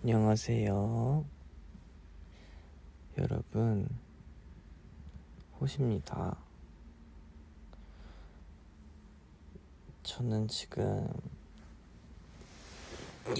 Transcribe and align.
안녕하세요. 0.00 1.24
여러분, 3.18 3.88
호시입니다. 5.60 6.36
저는 10.04 10.46
지금 10.46 11.10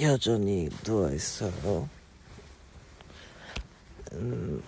여전히 0.01 0.69
누워있어요. 0.85 1.89
음, 4.15 4.63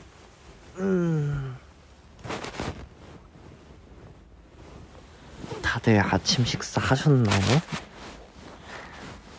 음. 0.77 1.57
다들 5.61 5.99
아침 5.99 6.45
식사 6.45 6.81
하셨나요? 6.81 7.61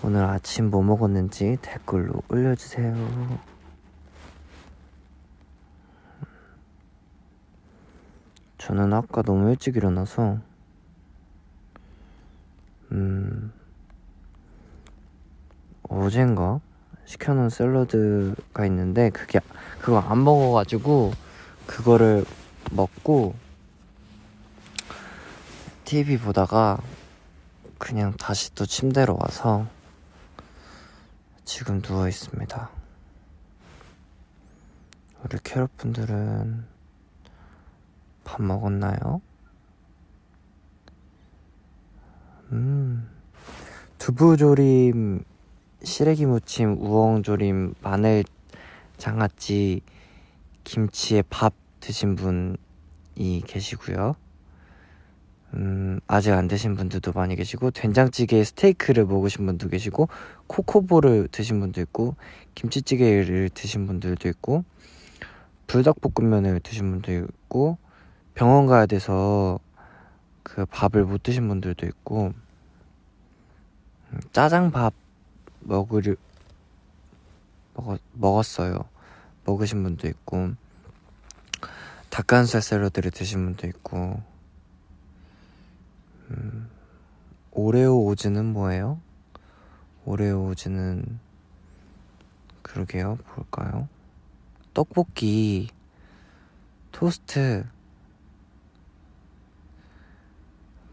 오늘 0.03 0.25
아침 0.25 0.71
뭐 0.71 0.81
먹었는지 0.81 1.59
댓글로 1.61 2.23
올려주세요. 2.27 3.39
저는 8.57 8.93
아까 8.93 9.21
너무 9.21 9.51
일찍 9.51 9.75
일어나서, 9.75 10.39
음, 12.91 13.53
어젠가 15.83 16.61
시켜놓은 17.05 17.49
샐러드가 17.49 18.65
있는데, 18.65 19.11
그게, 19.11 19.39
그거 19.79 19.99
안 19.99 20.23
먹어가지고, 20.23 21.11
그거를 21.67 22.25
먹고, 22.71 23.35
TV 25.85 26.17
보다가, 26.17 26.79
그냥 27.77 28.13
다시 28.13 28.55
또 28.55 28.65
침대로 28.65 29.15
와서, 29.19 29.67
지금 31.53 31.81
누워 31.81 32.07
있습니다. 32.07 32.69
우리 35.21 35.37
캐럿 35.43 35.75
분들은 35.75 36.63
밥 38.23 38.41
먹었나요? 38.41 39.21
음, 42.53 43.05
두부조림, 43.97 45.25
시래기 45.83 46.25
무침, 46.25 46.77
우엉조림, 46.79 47.75
마늘 47.81 48.23
장아찌, 48.97 49.81
김치에 50.63 51.21
밥 51.29 51.53
드신 51.81 52.15
분이 52.15 53.43
계시고요. 53.45 54.15
음, 55.53 55.99
아직 56.07 56.31
안 56.31 56.47
드신 56.47 56.75
분들도 56.75 57.11
많이 57.11 57.35
계시고, 57.35 57.71
된장찌개에 57.71 58.43
스테이크를 58.43 59.05
먹으신 59.05 59.45
분도 59.45 59.67
계시고, 59.67 60.07
코코볼을 60.47 61.27
드신 61.29 61.59
분도 61.59 61.81
있고, 61.81 62.15
김치찌개를 62.55 63.49
드신 63.53 63.85
분들도 63.85 64.29
있고, 64.29 64.63
불닭볶음면을 65.67 66.61
드신 66.61 66.89
분도 66.91 67.11
있고, 67.11 67.77
병원 68.33 68.65
가야 68.65 68.85
돼서 68.85 69.59
그 70.43 70.65
밥을 70.65 71.03
못 71.03 71.21
드신 71.21 71.47
분들도 71.49 71.85
있고, 71.85 72.33
음, 74.13 74.19
짜장밥 74.31 74.93
먹었, 75.59 76.17
먹었어요. 78.13 78.85
먹으신 79.45 79.83
분도 79.83 80.07
있고, 80.07 80.51
닭가슴살 82.09 82.61
샐러드를 82.61 83.11
드신 83.11 83.43
분도 83.43 83.67
있고, 83.67 84.30
음, 86.31 86.69
오레오 87.51 88.05
오즈는 88.05 88.45
뭐예요? 88.45 88.99
오레오 90.05 90.49
오즈는 90.49 91.19
그러게요. 92.61 93.17
볼까요? 93.27 93.87
떡볶이, 94.73 95.67
토스트, 96.91 97.65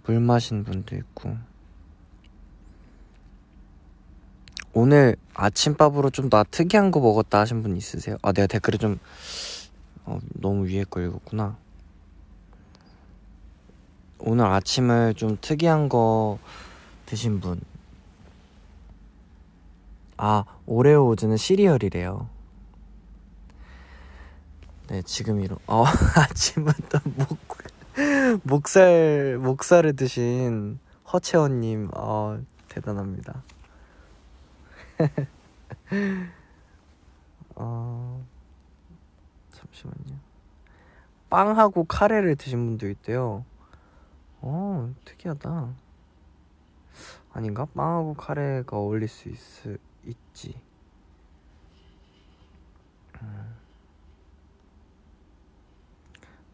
물 0.04 0.21
마신 0.21 0.65
분도 0.65 0.97
있고. 0.97 1.37
오늘 4.72 5.16
아침밥으로 5.34 6.10
좀 6.10 6.31
나 6.31 6.44
특이한 6.44 6.91
거 6.91 7.00
먹었다 7.00 7.41
하신 7.41 7.62
분 7.62 7.77
있으세요? 7.77 8.16
아, 8.22 8.32
내가 8.32 8.47
댓글을 8.47 8.78
좀 8.78 8.98
어, 10.04 10.19
너무 10.34 10.66
위에 10.66 10.84
거 10.84 11.00
읽었구나. 11.00 11.56
오늘 14.20 14.46
아침을 14.46 15.14
좀 15.14 15.38
특이한 15.40 15.88
거 15.88 16.38
드신 17.06 17.40
분. 17.40 17.60
아, 20.16 20.44
오레오 20.66 21.08
오즈는 21.10 21.36
시리얼이래요. 21.36 22.28
네, 24.88 25.02
지금 25.02 25.40
이런, 25.40 25.58
어, 25.66 25.84
아침부터 26.16 27.00
목, 27.04 27.38
목살, 28.42 29.38
목살을 29.38 29.94
드신 29.94 30.80
허채원님, 31.12 31.90
어, 31.94 32.40
대단합니다. 32.68 33.42
어, 37.54 38.26
잠시만요. 39.52 40.18
빵하고 41.30 41.84
카레를 41.84 42.34
드신 42.36 42.66
분도 42.66 42.88
있대요. 42.88 43.44
어, 44.41 44.94
특이하다. 45.04 45.75
아닌가? 47.32 47.65
빵하고 47.66 48.15
카레가 48.15 48.76
어울릴 48.76 49.09
수 49.09 49.28
있, 49.28 49.37
있지. 50.04 50.60
음. 53.22 53.56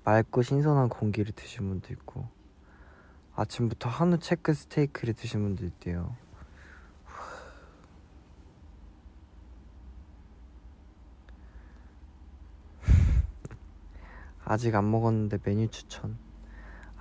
맑고 0.05 0.43
신선한 0.43 0.89
공기를 0.89 1.33
드신 1.33 1.69
분도 1.69 1.93
있고, 1.93 2.27
아침부터 3.37 3.89
한우 3.89 4.19
체크 4.19 4.53
스테이크를 4.55 5.15
드신 5.15 5.43
분도 5.43 5.65
있대요. 5.65 6.17
아직 14.45 14.75
안 14.75 14.91
먹었는데 14.91 15.39
메뉴 15.43 15.69
추천. 15.69 16.19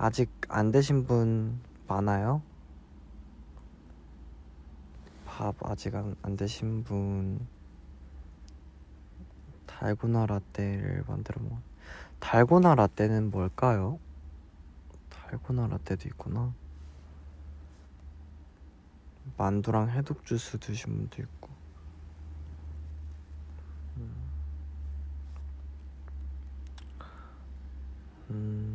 아직 0.03 0.29
안 0.49 0.73
되신 0.73 1.05
분 1.05 1.61
많아요? 1.87 2.41
밥 5.25 5.55
아직 5.65 5.95
안, 5.95 6.13
안 6.21 6.35
되신 6.35 6.83
분. 6.83 7.47
달고나 9.65 10.25
라떼를 10.25 11.05
만들어 11.07 11.41
먹 11.41 11.57
달고나 12.19 12.75
라떼는 12.75 13.31
뭘까요? 13.31 13.97
달고나 15.09 15.67
라떼도 15.67 16.09
있구나. 16.09 16.53
만두랑 19.37 19.89
해독 19.89 20.25
주스 20.25 20.59
드신 20.59 20.93
분도 20.97 21.21
있고. 21.21 21.49
음, 28.31 28.72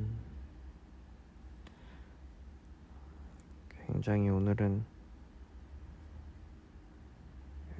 굉장히 3.93 4.29
오늘은 4.29 4.85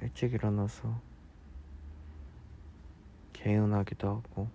일찍 0.01 0.33
일어나서 0.33 1.01
개운하기도 3.33 4.07
하고 4.07 4.49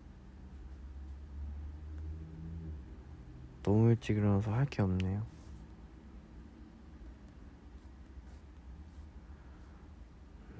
너무 3.63 3.91
일찍 3.91 4.17
일어나서 4.17 4.53
할 4.53 4.67
게 4.67 4.83
없네요. 4.83 5.27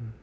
음. 0.01 0.15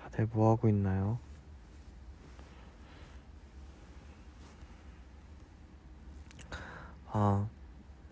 다들 0.00 0.26
뭐 0.26 0.50
하고 0.50 0.68
있나요? 0.68 1.18
아, 7.14 7.46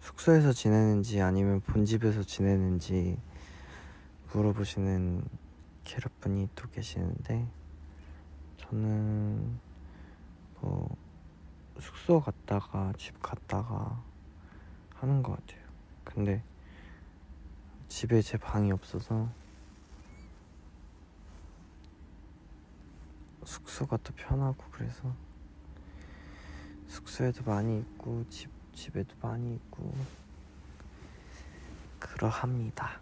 숙소에서 0.01 0.53
지내는지 0.53 1.23
아니면 1.23 1.63
본집에서 1.63 2.23
지내는지 2.23 3.19
물어보시는 4.31 5.25
캐럿분이 5.85 6.51
또 6.55 6.69
계시는데 6.69 7.49
저는 8.59 9.59
뭐 10.61 10.95
숙소 11.79 12.21
갔다가 12.21 12.93
집 12.99 13.23
갔다가 13.23 14.05
하는 14.97 15.23
것 15.23 15.35
같아요. 15.35 15.65
근데 16.05 16.45
집에 17.89 18.21
제 18.21 18.37
방이 18.37 18.71
없어서 18.71 19.31
숙소가 23.45 23.97
더 24.03 24.13
편하고 24.15 24.63
그래서 24.71 25.11
숙소에도 26.87 27.43
많이 27.45 27.79
있고 27.79 28.27
집 28.29 28.60
집에도 28.81 29.15
많이 29.21 29.57
있고 29.57 29.93
그러합니다. 31.99 32.99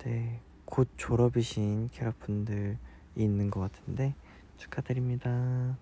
네, 0.00 0.38
곧 0.66 0.86
졸업이신 0.98 1.88
캐럿분들이 1.92 2.76
있는 3.16 3.50
것 3.50 3.60
같은데 3.60 4.14
축하드립니다. 4.58 5.78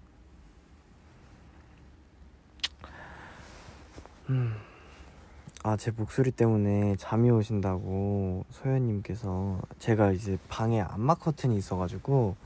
음, 4.28 4.54
아, 5.64 5.76
제 5.76 5.90
목소리 5.90 6.30
때문에 6.30 6.94
잠이 6.96 7.30
오신다고 7.30 8.44
소연님께서 8.50 9.60
제가 9.80 10.12
이제 10.12 10.38
방에 10.48 10.80
안마 10.82 11.16
커튼이 11.16 11.56
있어가지고 11.56 12.36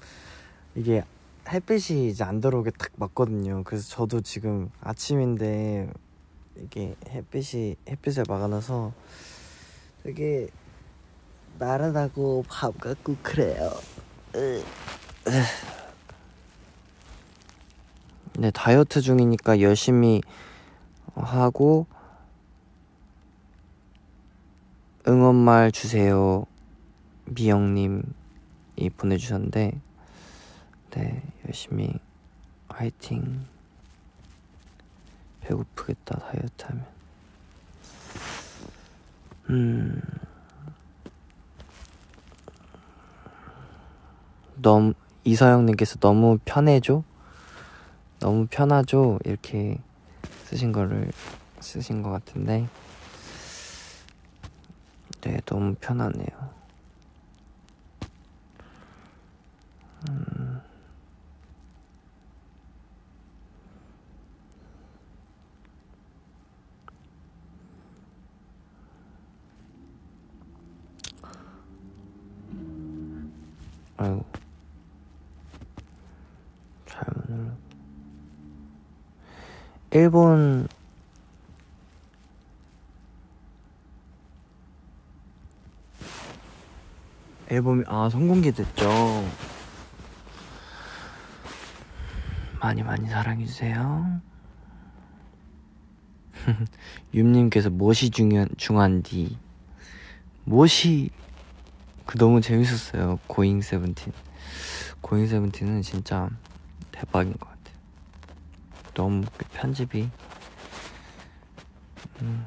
이게 0.76 1.04
햇빛이 1.48 2.08
이제 2.08 2.24
안 2.24 2.40
들어오게 2.40 2.70
딱 2.78 2.90
맞거든요. 2.96 3.62
그래서 3.64 3.88
저도 3.88 4.20
지금 4.20 4.70
아침인데 4.80 5.92
이게 6.56 6.94
햇빛이 7.08 7.76
햇빛을 7.88 8.24
막아놔서 8.28 8.92
되게 10.04 10.48
나른하고 11.58 12.44
밥 12.48 12.78
같고 12.78 13.16
그래요. 13.22 13.70
네 18.38 18.50
다이어트 18.50 19.00
중이니까 19.00 19.60
열심히 19.60 20.22
하고 21.14 21.86
응원말 25.06 25.72
주세요 25.72 26.46
미영님이 27.26 28.02
보내주셨는데 28.96 29.78
네 30.92 31.22
열심히 31.46 31.98
화이팅. 32.68 33.46
배고프겠다 35.40 36.18
다이어트 36.18 36.64
하면. 36.66 36.86
음. 39.50 40.02
너무 44.56 44.92
이서영님께서 45.24 45.98
너무 45.98 46.38
편해져 46.44 47.02
너무 48.20 48.46
편하죠? 48.48 49.18
이렇게 49.24 49.78
쓰신 50.44 50.72
거를 50.72 51.10
쓰신 51.60 52.02
것 52.02 52.10
같은데. 52.10 52.68
네 55.22 55.40
너무 55.46 55.74
편하네요. 55.80 56.52
음. 60.08 60.61
아이고. 73.96 74.24
잘못 76.86 77.28
눌렀 77.28 77.56
일본 79.92 80.68
앨범이 87.48 87.84
아 87.86 88.08
선공개 88.08 88.50
됐죠. 88.52 88.88
많이 92.60 92.82
많이 92.82 93.06
사랑해주세요. 93.08 94.20
윤님께서 97.12 97.68
무엇이 97.70 98.08
중요한 98.08 98.48
중한디? 98.56 99.36
무엇이 100.44 101.10
그 102.06 102.18
너무 102.18 102.40
재밌었어요 102.40 103.18
고잉 103.26 103.60
세븐틴 103.60 104.12
고잉 105.00 105.26
세븐틴은 105.26 105.82
진짜 105.82 106.28
대박인 106.90 107.32
것 107.32 107.48
같아요 107.48 107.76
너무 108.94 109.24
그 109.36 109.44
편집이 109.52 110.10
음. 112.22 112.46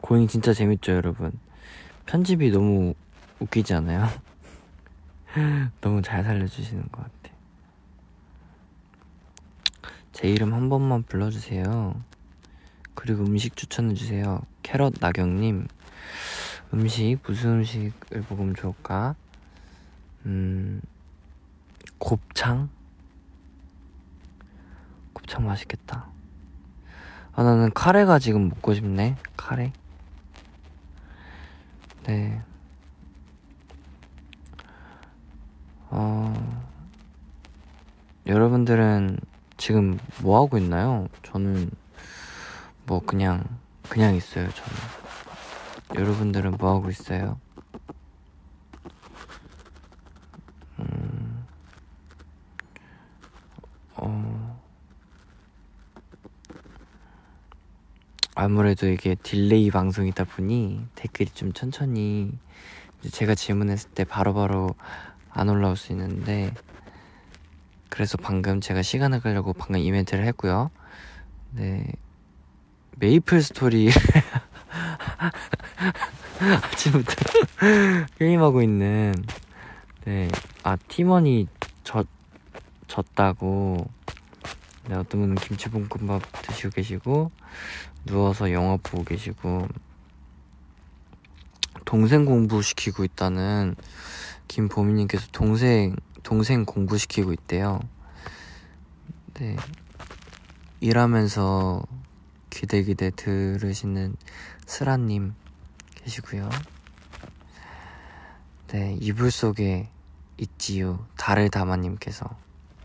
고잉 0.00 0.28
진짜 0.28 0.52
재밌죠 0.52 0.92
여러분 0.92 1.32
편집이 2.06 2.50
너무 2.50 2.94
웃기지 3.38 3.74
않아요? 3.74 4.08
너무 5.80 6.02
잘 6.02 6.24
살려주시는 6.24 6.88
것 6.90 7.02
같아. 7.02 7.36
제 10.12 10.28
이름 10.28 10.54
한 10.54 10.68
번만 10.68 11.02
불러주세요. 11.02 12.02
그리고 12.94 13.24
음식 13.24 13.56
추천해주세요. 13.56 14.40
캐럿 14.62 14.94
나경님. 15.00 15.68
음식, 16.74 17.18
무슨 17.26 17.58
음식을 17.58 18.24
먹으면 18.28 18.54
좋을까? 18.54 19.14
음, 20.26 20.82
곱창? 21.98 22.68
곱창 25.12 25.46
맛있겠다. 25.46 26.06
아, 27.32 27.42
나는 27.42 27.70
카레가 27.72 28.18
지금 28.18 28.48
먹고 28.48 28.74
싶네. 28.74 29.16
카레. 29.36 29.72
네. 32.04 32.42
어, 35.90 36.34
여러분들은 38.26 39.18
지금 39.56 39.98
뭐 40.20 40.42
하고 40.42 40.58
있나요? 40.58 41.08
저는 41.22 41.70
뭐 42.86 43.00
그냥, 43.00 43.44
그냥 43.88 44.14
있어요, 44.14 44.48
저는. 44.50 45.07
여러분들은 45.94 46.52
뭐 46.58 46.76
하고 46.76 46.90
있어요? 46.90 47.40
음, 50.78 51.46
어, 53.96 54.60
아무래도 58.34 58.86
이게 58.86 59.14
delay 59.14 59.70
방송이다 59.70 60.24
보니 60.24 60.86
댓글이 60.94 61.30
좀 61.30 61.52
천천히 61.52 62.32
제가 63.10 63.34
질문했을 63.34 63.90
때 63.90 64.04
바로바로 64.04 64.74
안 65.30 65.48
올라올 65.48 65.76
수 65.76 65.92
있는데 65.92 66.52
그래서 67.88 68.16
방금 68.16 68.60
제가 68.60 68.82
시간을 68.82 69.20
끌려고 69.20 69.52
방금 69.52 69.80
이벤트를 69.80 70.24
했고요. 70.26 70.70
네. 71.52 71.92
메이플 72.96 73.42
스토리 73.42 73.90
아침부터 76.40 77.14
게임하고 78.18 78.62
있는 78.62 79.14
네. 80.04 80.28
아 80.62 80.76
팀원이 80.76 81.48
졌 81.84 82.06
졌다고 82.86 83.88
네, 84.88 84.94
어떤 84.94 85.20
분은 85.20 85.34
김치볶음밥 85.36 86.22
드시고 86.42 86.70
계시고 86.70 87.30
누워서 88.06 88.52
영화 88.52 88.78
보고 88.82 89.04
계시고 89.04 89.68
동생 91.84 92.24
공부시키고 92.24 93.04
있다는 93.04 93.74
김보미님께서 94.46 95.28
동생 95.32 95.96
동생 96.22 96.64
공부시키고 96.64 97.32
있대요. 97.32 97.80
네 99.34 99.56
일하면서 100.80 101.82
기대기대 102.50 103.10
들으시는 103.16 104.16
스라님 104.68 105.34
계시고요. 105.94 106.50
네 108.66 108.98
이불 109.00 109.30
속에 109.30 109.88
있지요 110.36 111.06
달을 111.16 111.48
담아님께서 111.48 112.28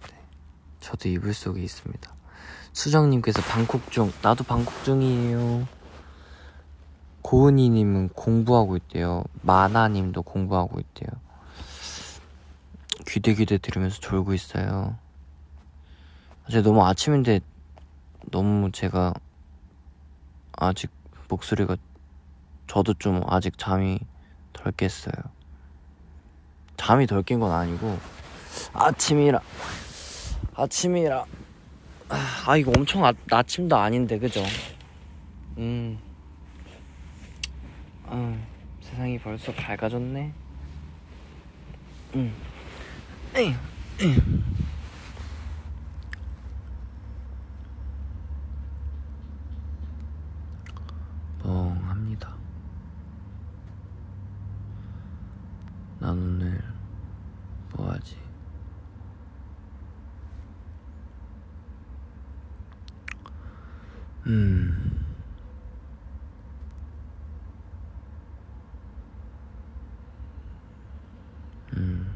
네, 0.07 0.17
저도 0.79 1.09
이불 1.09 1.33
속에 1.33 1.61
있습니다. 1.61 2.09
수정님께서 2.71 3.41
방콕 3.41 3.91
중 3.91 4.13
나도 4.21 4.45
방콕 4.45 4.73
중이에요. 4.85 5.67
고은이님은 7.21 8.09
공부하고 8.09 8.77
있대요. 8.77 9.25
마나님도 9.41 10.21
공부하고 10.21 10.79
있대요. 10.79 11.09
귀대귀대 13.09 13.57
들으면서 13.57 13.99
졸고 13.99 14.33
있어요. 14.33 14.97
제가 16.49 16.63
너무 16.63 16.85
아침인데 16.85 17.41
너무 18.31 18.71
제가 18.71 19.13
아직 20.53 20.89
목소리가 21.33 21.75
저도 22.67 22.93
좀 22.93 23.21
아직 23.27 23.57
잠이 23.57 23.99
덜 24.53 24.71
깼어요. 24.73 25.13
잠이 26.77 27.07
덜 27.07 27.23
깬 27.23 27.39
건 27.39 27.51
아니고 27.51 27.97
아침이라 28.73 29.39
아침이라 30.55 31.25
아 32.09 32.57
이거 32.57 32.71
엄청 32.75 33.05
아, 33.05 33.13
아침도 33.31 33.75
아닌데 33.75 34.19
그죠? 34.19 34.43
음, 35.57 35.97
아, 38.05 38.37
세상이 38.81 39.17
벌써 39.19 39.51
밝아졌네. 39.53 40.33
음, 42.15 42.33
에이, 43.35 43.55
에이. 44.01 44.15
해야지. 58.03 58.17
음. 64.25 65.05
음. 71.75 72.13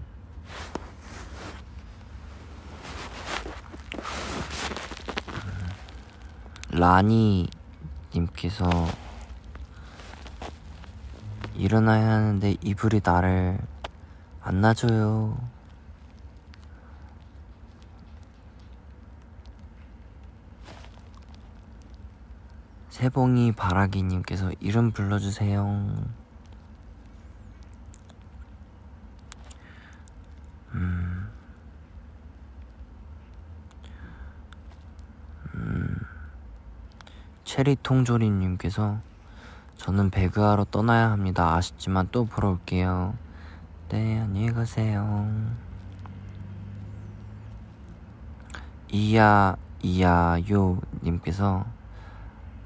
라니 6.87 7.49
님께서 8.15 8.65
일어나야 11.53 12.09
하는데 12.13 12.55
이불이 12.61 13.01
나를 13.03 13.59
안 14.41 14.61
놔줘요. 14.61 15.37
세봉이 22.89 23.51
바라기님께서 23.51 24.53
이름 24.61 24.91
불러주세요. 24.91 26.05
체리 37.57 37.75
통조림님께서 37.81 38.99
저는 39.77 40.11
배그하러 40.11 40.65
떠나야 40.65 41.09
합니다. 41.09 41.55
아쉽지만 41.55 42.07
또 42.11 42.25
보러 42.25 42.49
올게요. 42.49 43.15
네, 43.89 44.19
안녕히 44.19 44.53
가세요. 44.53 45.27
이야, 48.91 49.55
이야요 49.81 50.79
님께서 51.01 51.65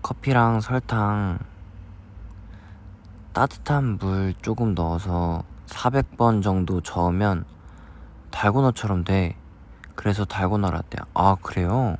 커피랑 0.01 0.60
설탕 0.60 1.39
따뜻한 3.31 3.98
물 3.98 4.33
조금 4.41 4.75
넣어서 4.75 5.45
400번 5.67 6.43
정도 6.43 6.81
저으면 6.81 7.45
달고나처럼 8.29 9.05
돼. 9.05 9.38
그래서 9.95 10.25
달고나 10.25 10.69
라떼. 10.69 10.98
아, 11.13 11.38
그래요? 11.41 11.95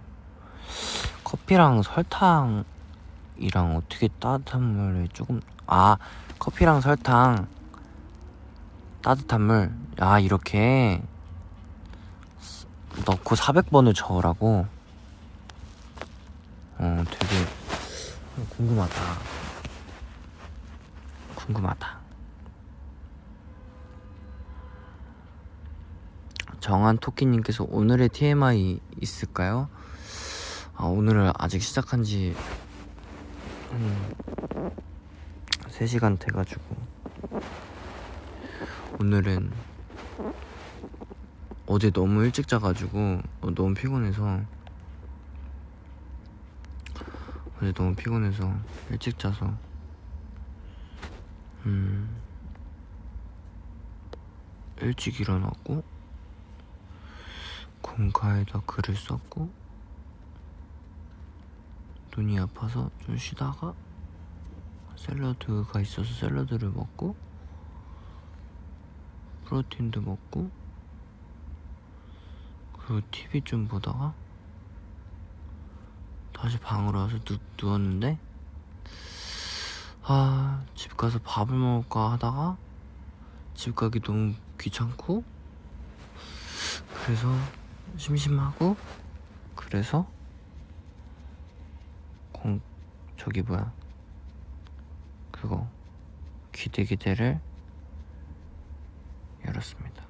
커피랑 1.24 1.83
설탕 1.83 2.65
이랑 3.41 3.75
어떻게 3.75 4.07
따뜻한 4.19 4.62
물을 4.62 5.07
조금 5.10 5.41
아 5.65 5.98
커피랑 6.38 6.81
설탕. 6.81 7.48
따뜻한 9.01 9.41
물. 9.41 9.71
아 10.00 10.19
이렇게. 10.19 11.01
넣고 13.05 13.36
400번을 13.36 13.95
저으라고. 13.95 14.67
어 16.77 17.03
되게 17.10 18.45
궁금하다. 18.50 18.95
궁금하다. 21.36 22.00
정한 26.60 27.00
토끼님께서 27.00 27.65
오늘의 27.67 28.10
TMI 28.10 28.79
있을까요? 29.01 29.67
아, 30.75 30.86
오늘은 30.86 31.31
아직 31.38 31.62
시작한 31.62 32.03
지 32.03 32.36
한 33.72 34.72
3시간 35.70 36.20
돼가지고. 36.20 36.75
오늘은 39.00 39.51
어제 41.66 41.90
너무 41.90 42.24
일찍 42.24 42.48
자가지고 42.48 43.22
어, 43.42 43.51
너무 43.56 43.74
피곤해서 43.74 44.42
어제 47.58 47.72
너무 47.72 47.96
피곤해서 47.96 48.54
일찍 48.90 49.18
자서 49.18 49.54
음 51.66 52.22
일찍 54.82 55.20
일어났고 55.20 55.84
공카에다 57.82 58.62
글을 58.66 58.96
썼고 58.96 59.50
눈이 62.15 62.39
아파서 62.39 62.89
좀 63.06 63.18
쉬다가 63.18 63.74
샐러드가 64.96 65.80
있어서 65.82 66.13
샐러드를 66.13 66.70
먹고 66.70 67.15
프로틴도 69.46 70.01
먹고 70.01 70.51
그리고 72.74 73.01
TV 73.12 73.41
좀 73.41 73.68
보다가 73.68 74.13
다시 76.34 76.60
방으로 76.60 77.00
와서 77.00 77.20
누, 77.20 77.38
누웠는데 77.62 78.18
아 80.03 80.62
집 80.82 80.98
가서 80.98 81.20
밥을 81.20 81.56
먹을까 81.56 82.13
하다가 82.13 82.58
집 83.53 83.75
가기 83.75 84.00
너무 84.00 84.34
귀찮고 84.60 85.24
그래서 86.94 87.27
심심하고 87.98 88.75
그래서 89.56 90.08
공 92.32 92.60
저기 93.24 93.44
뭐야 93.44 93.72
그거 95.32 95.68
기대 96.51 96.84
기대를 96.84 97.40
열었습니다. 99.46 100.04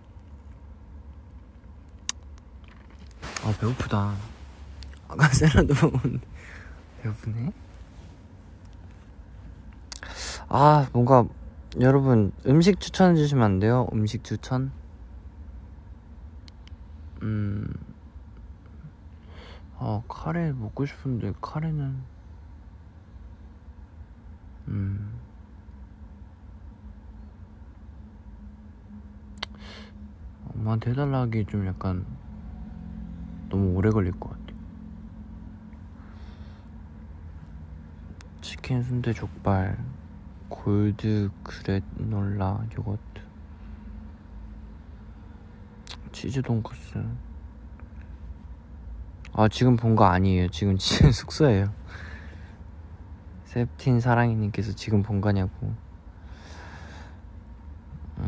아 3.44 3.54
배고프다. 3.60 4.16
아까 5.10 5.28
샐러드 5.36 5.74
먹었는데 5.74 6.26
배고프네. 7.02 7.52
아 10.48 10.88
뭔가 10.94 11.26
여러분 11.82 12.32
음식 12.46 12.80
추천해 12.80 13.18
주시면 13.18 13.44
안 13.44 13.60
돼요? 13.60 13.90
음식 13.92 14.24
추천? 14.24 14.72
음. 17.24 17.74
아 19.80 20.02
카레 20.08 20.54
먹고 20.54 20.86
싶은데 20.86 21.34
카레는 21.42 22.11
음. 24.68 25.20
엄마한테 30.54 30.92
해달라 30.92 31.22
하기 31.22 31.46
좀 31.46 31.66
약간 31.66 32.06
너무 33.50 33.74
오래 33.76 33.90
걸릴 33.90 34.12
것 34.14 34.30
같아. 34.30 34.42
치킨 38.42 38.84
순대 38.84 39.14
족발, 39.14 39.78
골드 40.50 41.30
그래놀라 41.44 42.66
요거트, 42.78 43.02
치즈 46.12 46.42
돈코스. 46.42 47.04
아, 49.34 49.48
지금 49.48 49.78
본 49.78 49.96
거 49.96 50.06
아니에요. 50.06 50.50
지금 50.50 50.78
지금 50.78 51.12
숙소예요. 51.12 51.74
세븐틴 53.52 54.00
사랑이님께서 54.00 54.72
지금 54.72 55.04
본 55.04 55.20
거냐고. 55.20 55.52
음. 58.18 58.26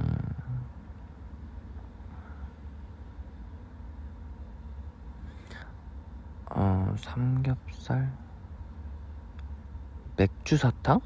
어, 6.50 6.94
삼겹살? 6.98 8.12
맥주 10.18 10.58
사탕? 10.58 11.00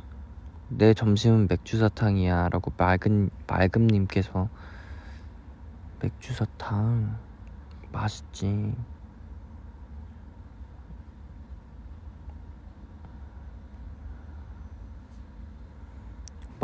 내 0.70 0.96
점심은 0.96 1.48
맥주 1.48 1.78
사탕이야. 1.78 2.50
라고 2.50 2.74
맑은, 2.76 3.30
맑음님께서 3.46 4.50
맥주 6.02 6.34
사탕. 6.34 7.20
맛있지. 7.92 8.74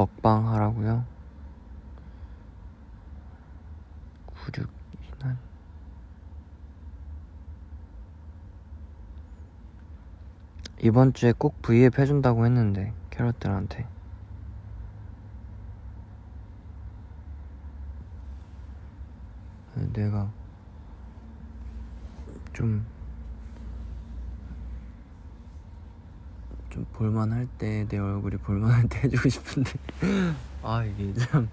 먹방 0.03 0.49
하라고요? 0.49 1.05
96이난 4.27 5.37
이번 10.81 11.13
주에 11.13 11.31
꼭 11.31 11.61
V앱 11.61 11.97
해준다고 11.99 12.45
했는데 12.45 12.93
캐럿들한테 13.11 13.87
내가 19.93 20.29
좀 22.51 22.85
좀 26.73 26.85
볼만할 26.91 27.47
때 27.59 27.85
내 27.87 27.99
얼굴이 27.99 28.37
볼만할 28.37 28.89
때 28.89 29.01
해주고 29.05 29.29
싶은데 29.29 29.71
아 30.63 30.83
이게 30.83 31.13
참 31.13 31.47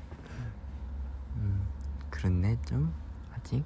음, 1.37 1.63
그렇네 2.09 2.57
좀 2.67 2.91
아직? 3.35 3.63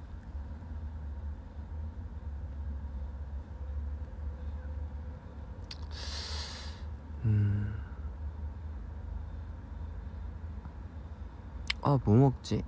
음. 7.25 7.75
아, 11.83 11.99
뭐 12.05 12.17
먹지? 12.17 12.63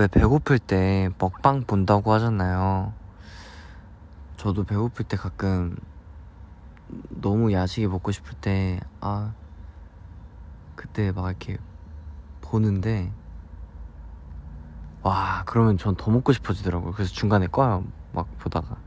왜 0.00 0.06
배고플 0.06 0.58
때 0.58 1.10
먹방 1.18 1.64
본다고 1.64 2.14
하잖아요. 2.14 2.94
저도 4.38 4.64
배고플 4.64 5.04
때 5.04 5.18
가끔 5.18 5.76
너무 7.10 7.52
야식이 7.52 7.86
먹고 7.86 8.10
싶을 8.10 8.32
때, 8.40 8.80
아, 9.02 9.34
그때 10.74 11.12
막 11.12 11.28
이렇게 11.28 11.58
보는데, 12.40 13.12
와, 15.02 15.42
그러면 15.44 15.76
전 15.76 15.94
더 15.96 16.10
먹고 16.10 16.32
싶어지더라고요. 16.32 16.92
그래서 16.92 17.12
중간에 17.12 17.46
꺼요. 17.46 17.84
막 18.14 18.26
보다가. 18.38 18.78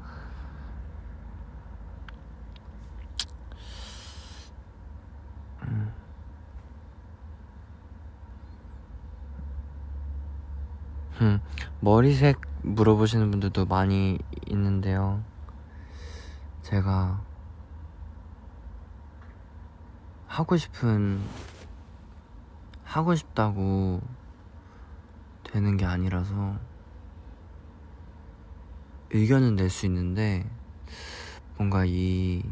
음, 11.23 11.39
머리색 11.79 12.41
물어보시는 12.63 13.31
분들도 13.31 13.65
많이 13.65 14.19
있는데요. 14.45 15.23
제가 16.63 17.23
하고 20.27 20.57
싶은 20.57 21.21
하고 22.83 23.15
싶다고 23.15 24.01
되는 25.45 25.77
게 25.77 25.85
아니라서 25.85 26.57
의견은 29.11 29.55
낼 29.55 29.69
수 29.69 29.85
있는데 29.85 30.45
뭔가 31.55 31.85
이 31.85 32.43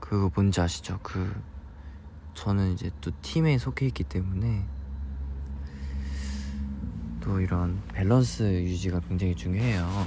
그거 0.00 0.32
뭔지 0.34 0.60
아시죠? 0.60 0.98
그 1.04 1.40
저는 2.34 2.72
이제 2.72 2.90
또 3.00 3.12
팀에 3.22 3.56
속해 3.56 3.86
있기 3.86 4.02
때문에 4.02 4.66
또 7.20 7.40
이런 7.40 7.80
밸런스 7.92 8.42
유지가 8.42 9.00
굉장히 9.08 9.34
중요해요. 9.34 10.06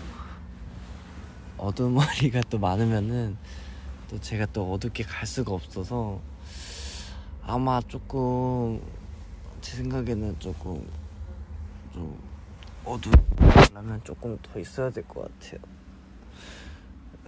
어두운 1.57 1.93
머리가 1.95 2.41
또 2.49 2.57
많으면은 2.57 3.37
또 4.09 4.19
제가 4.19 4.45
또 4.47 4.73
어둡게 4.73 5.03
갈 5.03 5.25
수가 5.25 5.53
없어서 5.53 6.19
아마 7.43 7.79
조금 7.81 8.81
제 9.61 9.77
생각에는 9.77 10.39
조금 10.39 10.85
좀 11.93 12.17
어두우려면 12.85 14.01
조금 14.03 14.37
더 14.41 14.59
있어야 14.59 14.89
될 14.89 15.03
것 15.07 15.21
같아요. 15.39 15.59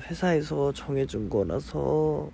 회사에서 0.02 0.72
정해준 0.74 1.30
거라서 1.30 2.30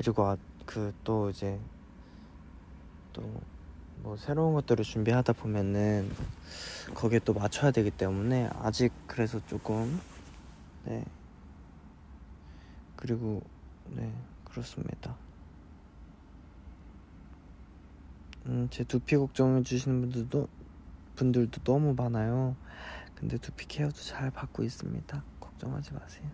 그리고 0.00 0.24
아, 0.26 0.36
그 0.66 0.92
또 1.04 1.30
이제 1.30 1.58
또 3.12 3.22
뭐 4.02 4.16
새로운 4.16 4.54
것들을 4.54 4.82
준비하다 4.84 5.34
보면은 5.34 6.10
거기에 6.94 7.18
또 7.20 7.34
맞춰야 7.34 7.70
되기 7.70 7.90
때문에 7.90 8.48
아직 8.54 8.92
그래서 9.06 9.44
조금 9.46 10.00
네 10.84 11.04
그리고 12.96 13.42
네 13.88 14.12
그렇습니다. 14.44 15.16
음, 18.46 18.68
제 18.70 18.84
두피 18.84 19.16
걱정해 19.16 19.62
주시는 19.62 20.00
분들도 20.00 20.48
분들도 21.16 21.62
너무 21.62 21.94
많아요. 21.94 22.56
근데 23.14 23.36
두피 23.36 23.66
케어도 23.68 23.96
잘 23.96 24.30
받고 24.30 24.62
있습니다. 24.62 25.22
걱정하지 25.40 25.92
마세요. 25.92 26.24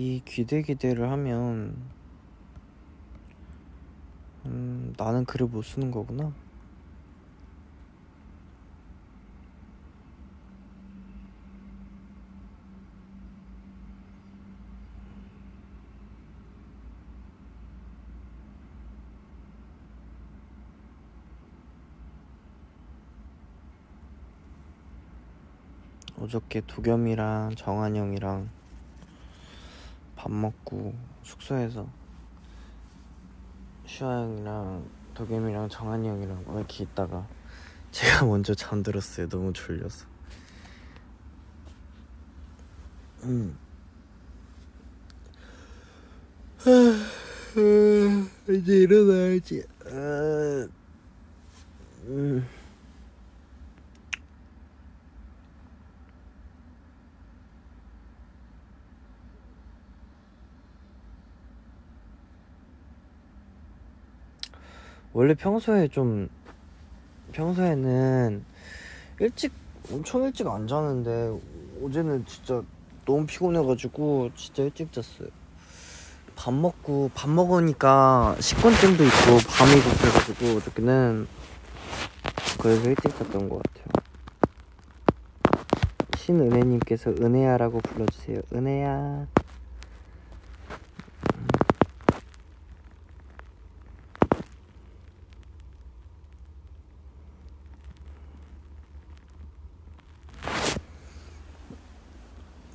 이 0.00 0.22
기대기대를 0.24 1.10
하면 1.10 1.76
음, 4.46 4.94
나는 4.96 5.26
글을 5.26 5.46
못 5.48 5.60
쓰는 5.60 5.90
거구나. 5.90 6.32
어저께 26.18 26.62
도겸이랑 26.66 27.54
정한 27.56 27.96
형이랑 27.96 28.48
밥 30.20 30.30
먹고 30.30 30.94
숙소에서 31.22 31.88
슈아 33.86 34.20
형이랑 34.20 34.84
도겸이랑 35.14 35.70
정한이 35.70 36.06
형이랑 36.08 36.44
이렇게 36.54 36.84
있다가 36.84 37.26
제가 37.90 38.26
먼저 38.28 38.54
잠들었어요. 38.54 39.30
너무 39.30 39.54
졸려서. 39.54 40.04
음. 43.22 43.56
이제 48.50 48.74
일어나야지. 48.74 49.64
아, 49.86 50.68
음. 52.04 52.46
원래 65.12 65.34
평소에 65.34 65.88
좀 65.88 66.28
평소에는 67.32 68.44
일찍 69.18 69.52
엄청 69.92 70.22
일찍 70.22 70.46
안 70.46 70.68
자는데 70.68 71.36
어제는 71.84 72.24
진짜 72.26 72.62
너무 73.04 73.26
피곤해가지고 73.26 74.30
진짜 74.36 74.62
일찍 74.62 74.92
잤어요. 74.92 75.28
밥 76.36 76.54
먹고 76.54 77.10
밥 77.12 77.28
먹으니까 77.28 78.36
식곤증도 78.38 79.04
있고 79.04 79.38
밤이 79.48 79.80
고파가지고 79.82 80.56
어저께는 80.58 81.26
그래서 82.60 82.88
일찍 82.88 83.16
잤던 83.18 83.48
것 83.48 83.60
같아요. 83.62 83.86
신은혜님께서 86.16 87.10
은혜야라고 87.10 87.80
불러주세요. 87.80 88.42
은혜야. 88.54 89.26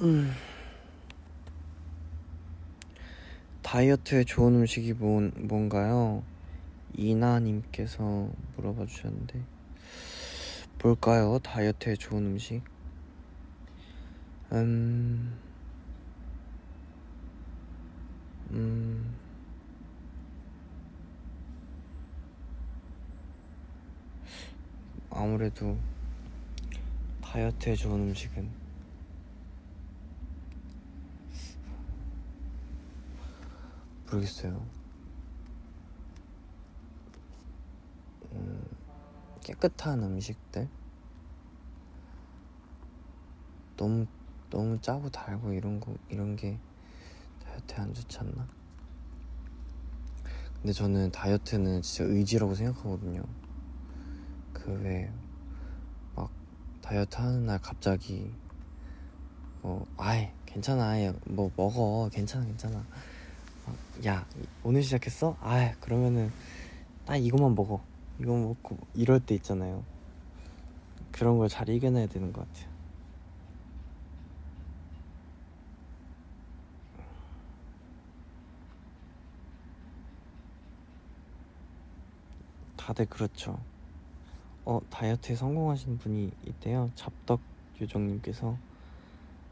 음. 0.05 0.31
다이어트에 3.63 4.23
좋은 4.23 4.53
음식이 4.53 4.93
뭔, 4.93 5.31
뭔가요? 5.35 6.23
이나님께서 6.93 8.29
물어봐 8.55 8.85
주셨는데 8.85 9.41
뭘까요? 10.83 11.39
다이어트에 11.39 11.95
좋은 11.95 12.23
음식? 12.27 12.61
음, 14.51 15.35
음, 18.51 19.15
아무래도 25.09 25.75
다이어트에 27.23 27.73
좋은 27.73 28.01
음식은 28.01 28.64
모르겠어요. 34.11 34.65
음, 38.33 38.63
깨끗한 39.41 40.03
음식들 40.03 40.69
너무 43.77 44.05
너무 44.49 44.79
짜고 44.81 45.09
달고 45.09 45.53
이런 45.53 45.79
거 45.79 45.95
이런 46.09 46.35
게 46.35 46.57
다이어트에 47.43 47.77
안 47.77 47.93
좋지 47.93 48.17
않나? 48.19 48.47
근데 50.55 50.73
저는 50.73 51.11
다이어트는 51.11 51.81
진짜 51.81 52.03
의지라고 52.11 52.55
생각하거든요. 52.55 53.23
그 54.53 54.71
왜 54.71 55.11
막 56.15 56.31
다이어트 56.81 57.17
하는 57.17 57.45
날 57.45 57.59
갑자기 57.59 58.31
뭐 59.61 59.85
아이 59.97 60.29
괜찮아 60.45 60.93
뭐 61.25 61.51
먹어 61.55 62.09
괜찮아 62.11 62.45
괜찮아 62.45 62.85
야 64.05 64.25
오늘 64.63 64.83
시작했어? 64.83 65.37
아 65.41 65.73
그러면은 65.79 66.31
딱 67.05 67.17
이것만 67.17 67.55
먹어 67.55 67.81
이거 68.19 68.35
먹고 68.37 68.77
이럴 68.93 69.19
때 69.19 69.35
있잖아요. 69.35 69.83
그런 71.11 71.37
걸 71.37 71.47
잘 71.49 71.69
이겨내야 71.69 72.07
되는 72.07 72.33
것 72.33 72.47
같아요. 72.47 72.69
다들 82.77 83.05
그렇죠. 83.07 83.59
어, 84.65 84.79
다이어트에 84.89 85.35
성공하신 85.35 85.97
분이 85.97 86.31
있대요. 86.45 86.89
잡덕 86.95 87.41
요정님께서 87.81 88.57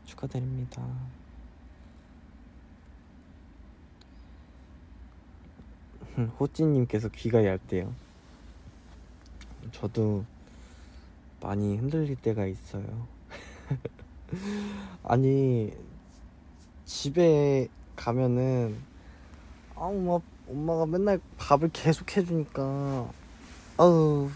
축하드립니다. 0.05 0.83
호찌님께서 6.39 7.09
귀가 7.09 7.45
얇대요. 7.45 7.93
저도 9.71 10.25
많이 11.41 11.77
흔들릴 11.77 12.15
때가 12.17 12.45
있어요. 12.45 13.07
아니 15.03 15.73
집에 16.85 17.67
가면은 17.95 18.77
아 19.75 19.85
엄마 19.85 20.19
엄마가 20.47 20.85
맨날 20.85 21.19
밥을 21.37 21.69
계속 21.71 22.15
해주니까 22.15 23.09
아우 23.77 24.29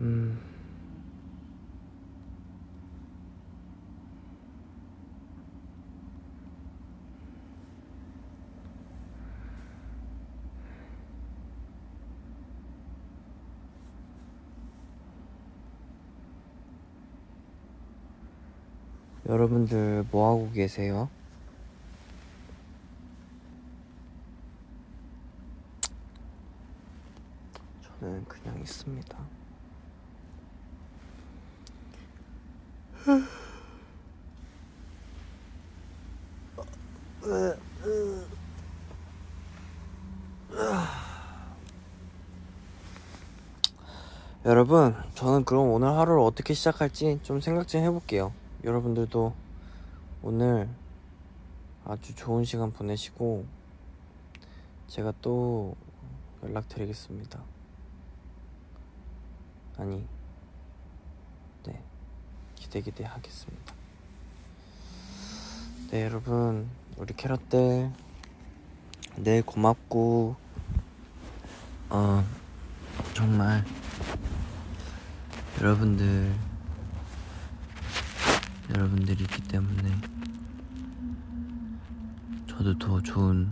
음. 0.00 0.04
음. 0.06 0.48
여러분들 19.28 20.06
뭐 20.10 20.30
하고 20.30 20.50
계세요? 20.52 21.10
저는 28.00 28.24
그냥 28.24 28.58
있습니다. 28.60 29.18
여러분, 44.70 44.94
저는 45.14 45.46
그럼 45.46 45.70
오늘 45.70 45.88
하루를 45.88 46.20
어떻게 46.20 46.52
시작할지 46.52 47.18
좀 47.22 47.40
생각 47.40 47.66
좀 47.66 47.80
해볼게요. 47.80 48.34
여러분들도 48.64 49.32
오늘 50.22 50.68
아주 51.86 52.14
좋은 52.14 52.44
시간 52.44 52.70
보내시고 52.70 53.46
제가 54.88 55.14
또 55.22 55.74
연락드리겠습니다. 56.42 57.40
아니, 59.78 60.06
네, 61.64 61.82
기대 62.54 62.82
기대 62.82 63.04
하겠습니다. 63.04 63.72
네, 65.90 66.04
여러분, 66.04 66.68
우리 66.98 67.14
캐럿들, 67.14 67.90
네, 69.16 69.40
고맙고, 69.40 70.36
어, 71.88 72.22
정말, 73.14 73.64
여러분들, 75.60 76.32
여러분들이 78.70 79.24
있기 79.24 79.42
때문에, 79.42 79.92
저도 82.46 82.78
더 82.78 83.02
좋은 83.02 83.50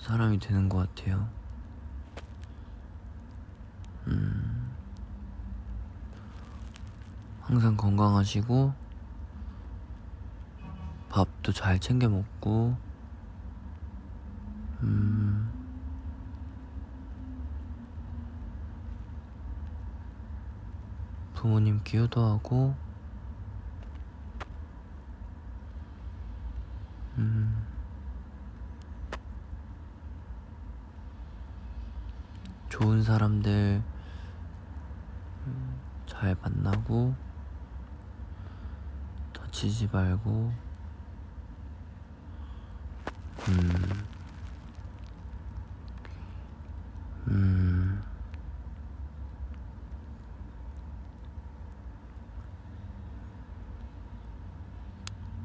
사람이 0.00 0.38
되는 0.40 0.68
것 0.68 0.94
같아요. 0.94 1.30
음, 4.06 4.70
항상 7.40 7.74
건강하시고, 7.78 8.74
밥도 11.08 11.52
잘 11.52 11.80
챙겨 11.80 12.10
먹고, 12.10 12.76
음, 14.82 15.53
부모님 21.44 21.78
기여도 21.84 22.24
하고, 22.24 22.74
음, 27.18 27.66
좋은 32.70 33.02
사람들 33.02 33.82
음, 35.46 35.80
잘 36.06 36.34
만나고, 36.40 37.14
다치지 39.34 39.90
말고, 39.92 40.50
음, 43.48 44.06
음, 47.28 48.02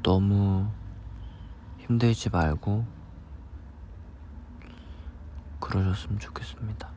너무 0.02 0.66
힘들지 2.20 2.28
말고 2.28 2.84
그러셨으면 5.58 6.18
좋겠습니다. 6.18 6.88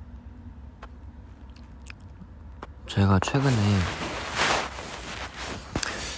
제가 2.88 3.20
최근에 3.20 3.56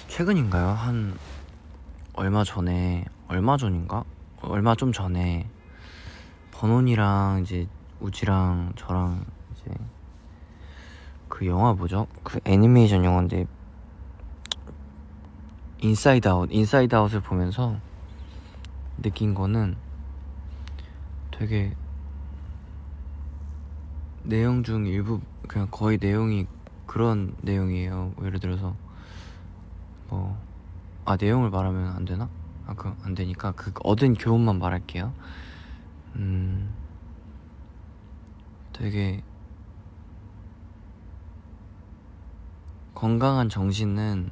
최근인가요? 0.08 0.70
한 0.70 1.16
얼마 2.14 2.44
전에 2.44 3.06
얼마 3.28 3.58
전인가? 3.58 4.04
얼마 4.42 4.74
좀 4.76 4.92
전에 4.92 5.48
버논이랑 6.52 7.42
이제 7.44 7.68
우지랑 8.00 8.74
저랑 8.76 9.24
이제 9.54 9.72
그 11.30 11.46
영화 11.46 11.74
뭐죠? 11.74 12.08
그 12.24 12.40
애니메이션 12.44 13.06
영화인데 13.06 13.46
인사이드 15.80 16.28
아웃 16.28 16.50
인사이드 16.52 16.96
아웃을 16.96 17.20
보면서 17.22 17.80
느낀 19.02 19.34
거는 19.34 19.76
되게 21.32 21.76
내용 24.24 24.64
중 24.64 24.86
일부 24.88 25.22
그냥 25.48 25.68
거의 25.70 25.98
내용이 26.02 26.48
그런 26.88 27.36
내용이에요. 27.42 28.14
예를 28.24 28.40
들어서 28.40 28.76
뭐 30.10 30.46
아 31.06 31.18
내용을 31.18 31.50
말하면 31.52 31.96
안 31.96 32.06
되나? 32.06 32.30
아 32.66 32.74
그 32.74 32.96
안 33.04 33.14
되니까 33.14 33.52
그 33.52 33.72
얻은 33.84 34.16
교훈만 34.16 34.58
말할게요. 34.58 35.14
음 36.16 36.74
되게 38.74 39.22
건강한 42.96 43.50
정신은 43.50 44.32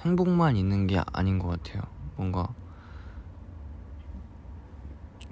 행복만 0.00 0.56
있는 0.56 0.86
게 0.86 1.00
아닌 1.12 1.38
것 1.38 1.48
같아요. 1.48 1.82
뭔가 2.16 2.48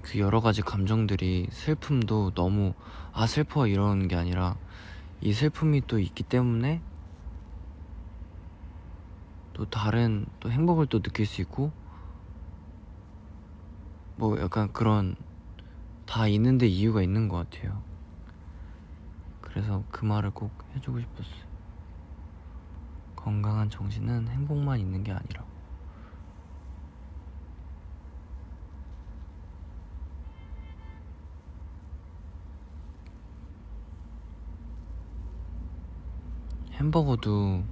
그 0.02 0.18
여러 0.18 0.40
가지 0.40 0.62
감정들이 0.62 1.48
슬픔도 1.50 2.32
너무 2.34 2.74
아 3.12 3.26
슬퍼 3.26 3.66
이러는 3.66 4.08
게 4.08 4.16
아니라 4.16 4.56
이 5.20 5.32
슬픔이 5.32 5.82
또 5.86 5.98
있기 5.98 6.24
때문에 6.24 6.80
또 9.54 9.64
다른 9.64 10.26
또 10.40 10.50
행복을 10.50 10.86
또 10.86 11.00
느낄 11.00 11.24
수 11.24 11.40
있고 11.40 11.70
뭐 14.16 14.38
약간 14.40 14.72
그런 14.72 15.14
다 16.04 16.26
있는데 16.26 16.66
이유가 16.66 17.02
있는 17.02 17.28
것 17.28 17.48
같아요. 17.48 17.82
그래서 19.40 19.84
그 19.90 20.04
말을 20.04 20.30
꼭 20.30 20.50
해주고 20.74 21.00
싶었어요. 21.00 21.52
건강한 23.14 23.70
정신은 23.70 24.28
행복만 24.28 24.80
있는 24.80 25.04
게 25.04 25.12
아니라 25.12 25.44
햄버거도 36.82 37.62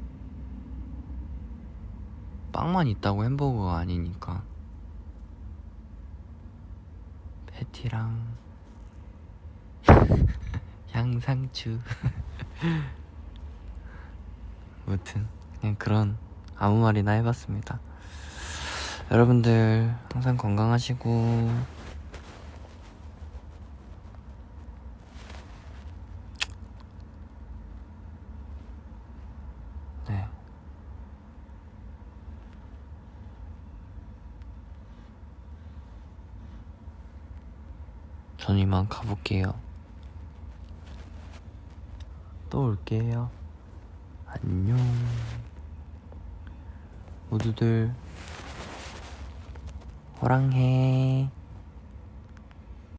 빵만 2.52 2.86
있다고 2.86 3.24
햄버거가 3.24 3.78
아니니까. 3.78 4.44
패티랑 7.46 8.36
양상추. 10.94 11.80
아무튼 14.86 15.26
그냥 15.60 15.74
그런 15.76 16.16
아무 16.56 16.80
말이나 16.80 17.10
해봤습니다. 17.12 17.80
여러분들 19.10 19.94
항상 20.12 20.36
건강하시고 20.36 21.80
네 30.10 30.40
전 38.40 38.49
이만 38.60 38.86
가볼게요. 38.90 39.54
또 42.50 42.66
올게요. 42.66 43.30
안녕. 44.26 44.76
모두들 47.30 47.94
호랑해. 50.20 51.30